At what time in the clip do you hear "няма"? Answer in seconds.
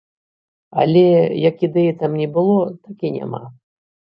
3.19-3.43